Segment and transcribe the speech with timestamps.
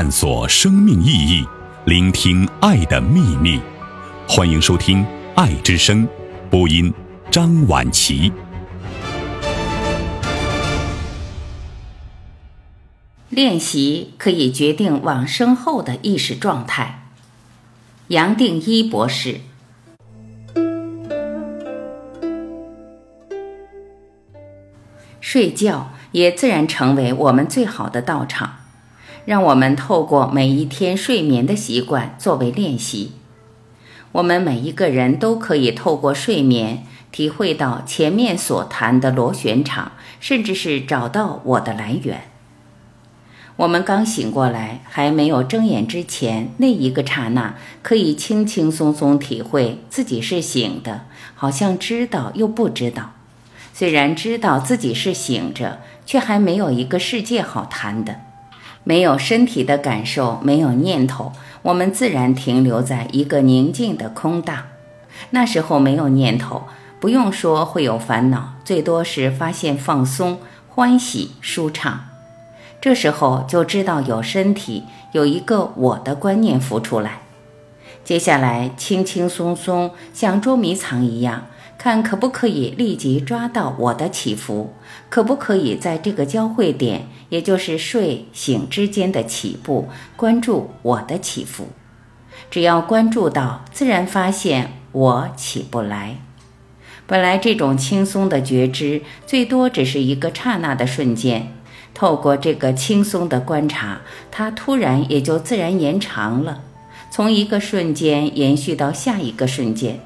[0.00, 1.44] 探索生命意义，
[1.84, 3.60] 聆听爱的秘密。
[4.28, 4.98] 欢迎收听
[5.34, 6.06] 《爱之声》，
[6.48, 6.94] 播音
[7.32, 8.32] 张婉琪。
[13.30, 17.08] 练习可以决定往生后的意识状态。
[18.06, 19.40] 杨定一博士。
[25.20, 28.57] 睡觉也自然成为我们最好的道场，
[29.28, 33.12] 让我们透过每一天睡眠的习惯作为练习。
[34.12, 42.22] 我们每一个人都可以透过睡眠体会到前面所谈的螺旋场，甚至是找到我的来源。
[43.56, 51.02] 我们刚醒过来，还没有睁眼之前，那一个刹那，可以轻轻松松体会自己是醒的，
[51.34, 53.12] 好像知道又不知道。
[53.74, 58.20] 虽然知道自己是醒着，却还没有一个世界好谈的，
[58.88, 64.64] 没有身体的感受，没有念头，我们自然停留在一个宁静的空荡。
[65.28, 66.62] 那时候没有念头，
[66.98, 70.38] 不用说会有烦恼，最多是发现放松、
[70.70, 72.06] 欢喜、舒畅。
[72.80, 77.20] 这时候就知道有身体，有一个我的观念浮出来。
[78.02, 81.48] 接下来轻轻松松，像捉迷藏一样。
[81.78, 84.74] 看可不可以立即抓到我的起伏？
[85.08, 91.68] 可不可以在这个交汇点，也就是睡醒之间的起步，关注我的起伏？
[92.50, 96.16] 只要关注到，自然发现我起不来。
[97.06, 101.54] 本来这种轻松的觉知，最多只是一个刹那的瞬间。
[101.94, 106.62] 透过这个轻松的观察，它突然也就自然延长了，
[107.10, 110.00] 从一个瞬间延续到下一个瞬间。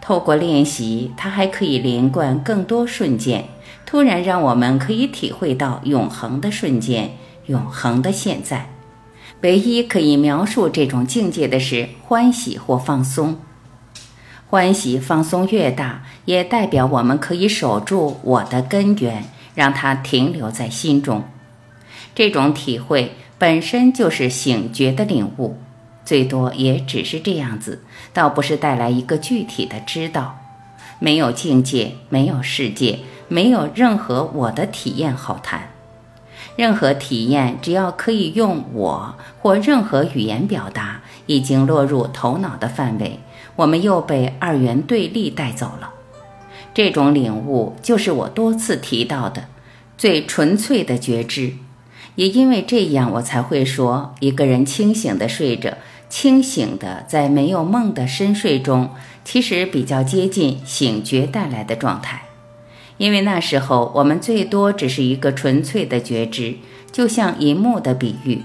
[0.00, 3.44] 透过练习，它还可以连贯更多瞬间，
[3.84, 7.12] 突然让我们可以体会到永恒的瞬间，
[7.46, 8.70] 永恒的现在。
[9.42, 13.38] 唯一可以描述这种境界的是欢喜或放松。
[14.48, 19.24] 欢喜放松越大，也代表我们可以守住我的根源，
[19.54, 21.24] 让它停留在心中。
[22.14, 25.56] 这种体会本身就是醒觉的领悟。
[26.10, 30.40] 最多也只是这样子，倒不是带来一个具体的知道。
[30.98, 32.98] 没有境界，没有世界，
[33.28, 35.70] 没有任何我的体验好谈。
[36.56, 43.20] 任何体验，只要可以用我或任何语言表达，已经落入头脑的范围，
[43.54, 45.90] 我们又被二元对立带走了。
[46.74, 49.44] 这种领悟，就是我多次提到的
[49.96, 51.52] 最纯粹的觉知。
[52.16, 55.78] 也因为这样，我才会说，一个人清醒的睡着。
[56.10, 58.90] 清醒的，在没有梦的深睡中，
[59.24, 62.22] 其实比较接近醒觉带来的状态，
[62.98, 66.56] 因为那时候我们最多只是一个纯粹的觉知，
[66.90, 68.42] 就像银幕的比喻，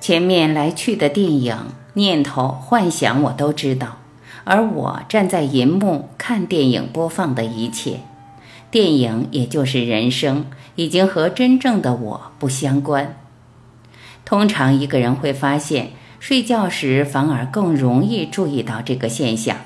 [0.00, 1.56] 前面来去的电影、
[1.94, 3.98] 念头、幻想我都知道，
[4.44, 7.98] 而我站在银幕看电影播放的一切，
[8.70, 13.16] 电影也就是人生，已经和真正的我不相关。
[14.24, 15.90] 通常一个人会发现。
[16.20, 19.56] 睡觉时反而更容易注意到这个现象，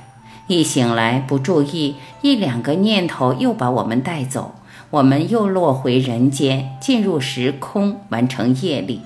[0.46, 4.54] 一醒来不注意，一两个念头又把我们带走，
[4.90, 9.00] 我们又落回人间，进入时空，完成业力。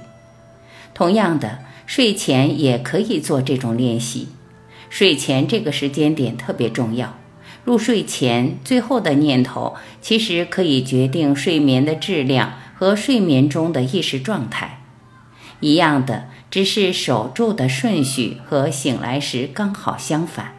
[0.92, 4.28] 同样的，睡前也可以做这种练习。
[4.91, 7.14] 睡前这个时间点特别重要，
[7.64, 14.81] 入睡前最后的念头其实可以决定睡眠的质量和睡眠中的意识状态。
[15.60, 16.28] 一样的。
[16.50, 20.54] 只是守住的顺序和醒来时刚好相反。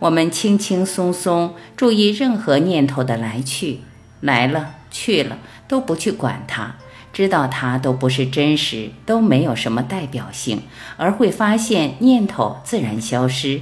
[0.00, 3.80] 我们轻轻松松注意任何念头的来去，
[4.20, 6.76] 来了去了都不去管它，
[7.12, 10.62] 知道它都不是真实，都没有什么代表性，
[10.96, 13.60] 而会发现念头自然消失。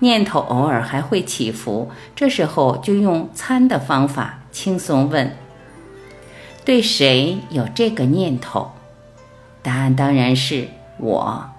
[0.00, 5.36] 念头偶尔还会起伏，这时候就用参的方法轻松问：
[6.64, 8.72] 对谁有这个念头？
[9.68, 11.50] 答案当然是我。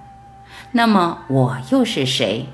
[0.72, 2.48] 那么我又是谁？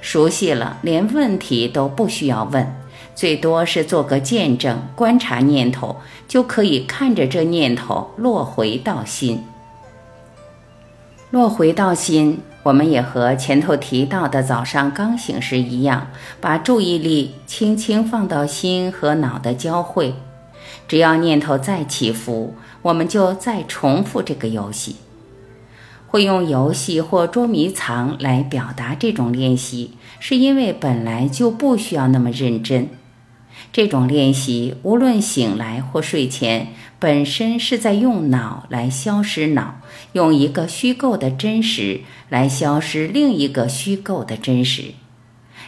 [0.00, 2.72] 熟悉了，连问题都不需要问，
[3.16, 5.96] 最多是做个见证，观察念头，
[6.28, 9.42] 就可以看着这念头落回到心。
[11.30, 16.06] 落回到心，我们也和前头提到的早上刚醒时一样，
[16.40, 20.14] 把注意力轻轻放到心和脑的交汇。
[20.86, 24.96] 只要念头再起伏，我们就再重复这个游戏。
[26.06, 32.88] 会用游戏或捉迷藏来表达这种练习，是因为本来就不需要那么认真。
[33.72, 36.68] 这种练习，无论醒来或睡前，
[37.00, 39.80] 本身是在用脑来消失脑，
[40.12, 44.94] 用一个虚构的真实来消失另一个虚构的真实。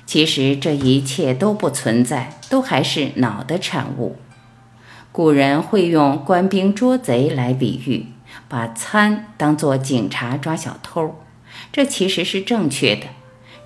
[0.04, 4.16] 其实这一切都不存在，都还是脑的产物。
[5.16, 8.04] 古人会用官兵捉贼来比喻，
[8.50, 11.14] 把参当作警察抓小偷，
[11.72, 13.06] 这其实是正确的。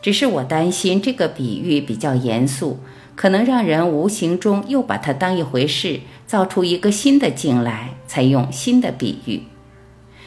[0.01, 2.79] 只是我担心这个比喻比较严肃。
[3.17, 9.43] 可能让人无形中又把它当一回事，造出一个新的境来，采用新的比喻。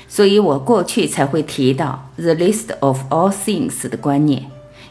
[0.09, 4.43] 所以我过去才会提到 “the list of all things” 的观念，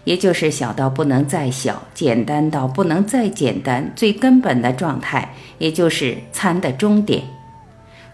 [0.04, 7.22] 也就是小到不能再小，简单到不能再简单，最根本的状态，也就是参的终点。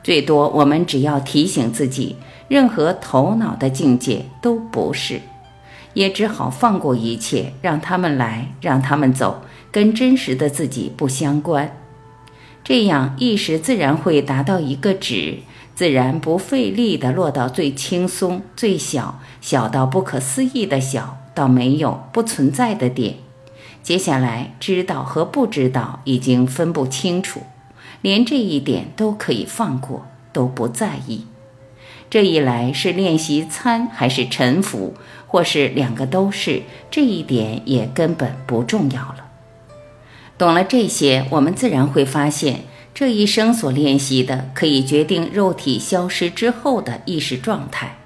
[0.02, 2.16] 最多我们只要提醒自己，
[2.48, 5.20] 任何头脑的境界都不是，
[5.94, 9.42] 也只好放过一切，让他们来，让他们走。
[9.70, 11.76] 跟真实的自己不相关，
[12.64, 15.40] 这样意识自然会达到一个止，
[15.74, 23.14] 自然不费力地落到最轻松、最小小到不可思议的小到没有不存在的点。
[23.80, 27.42] 接下来，知道和不知道已经分不清楚，
[28.02, 31.26] 连这一点都可以放过，都不在意。
[32.10, 34.94] 这一来是练习参还是沉浮，
[35.28, 39.28] 或是两个都是，这一点也根本不重要了。
[40.36, 42.62] 懂了这些，我们自然会发现，
[42.92, 47.98] 这一生所练习的可以决定肉体消失之后的意识状态。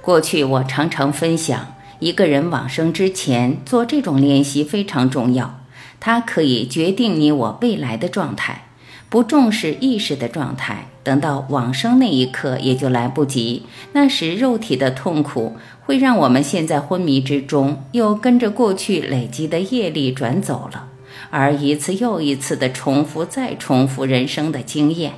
[0.00, 5.60] 过去我常常分享，一个人往生之前做这种练习非常重要，
[6.00, 8.64] 它可以决定你我未来的状态。
[9.08, 13.66] 不重视意识的状态，等到往生那一刻也就来不及。
[13.92, 20.88] 那时肉体的痛苦会让我们陷在昏迷之中，又跟着过去累积的业力转走了。
[21.30, 25.12] 而一次又一次的重复，再重复人生的经验。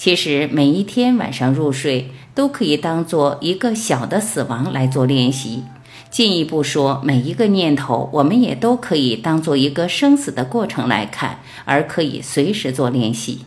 [0.00, 5.64] 其实每一天晚上入睡，都可以当做一个小的死亡来做练习。
[6.08, 13.40] 进一步说，每一个念头，我们也都可以当做一个生死的过程来看，而可以随时做练习。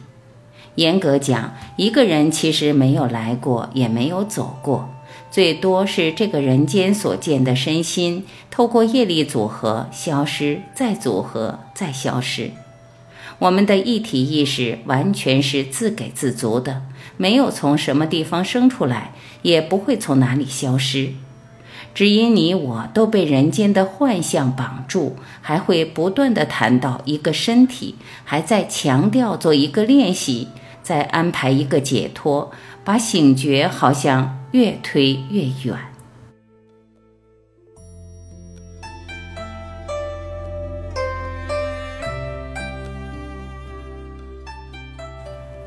[0.75, 4.87] 严格讲，一个人其实没有来过，也没有走过。
[5.31, 12.51] 最多是这个人间所见的身心，透过业力组合消失，再组合，再消失。
[13.39, 16.83] 我们的一体意识完全是自给自足的，
[17.17, 21.13] 没有从什么地方生出来，也不会从哪里消失。
[21.93, 30.47] 只因你我都被人间的幻象绑住，还会不断的谈到一个身体，还在强调做一个练习，
[30.81, 32.51] 再安排一个解脱，
[32.83, 34.39] 把醒觉好像。
[34.53, 35.92] 越推越远。